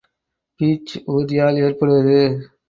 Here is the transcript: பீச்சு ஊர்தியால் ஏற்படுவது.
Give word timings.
பீச்சு 0.59 0.97
ஊர்தியால் 1.07 1.61
ஏற்படுவது. 1.61 2.17